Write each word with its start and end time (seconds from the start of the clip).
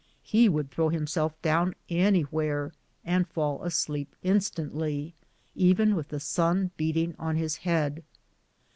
He 0.23 0.49
would 0.49 0.71
throw 0.71 0.89
himself 0.89 1.39
down 1.43 1.75
anywhere 1.87 2.71
and 3.05 3.27
fall 3.27 3.63
asleep 3.63 4.15
instantly, 4.23 5.13
even 5.53 5.95
with 5.95 6.07
the 6.07 6.19
sun 6.19 6.71
beating 6.75 7.13
on 7.19 7.35
his 7.35 7.57
head. 7.57 8.01